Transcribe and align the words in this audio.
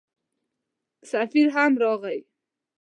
سفیر 1.11 1.47
هم 1.55 1.77
راغی. 1.81 2.19